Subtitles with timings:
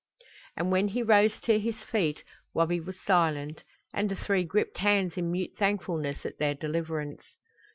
[0.57, 2.23] And when he rose to his feet
[2.55, 3.63] Wabi was still silent,
[3.93, 7.21] and the three gripped hands in mute thankfulness at their deliverance.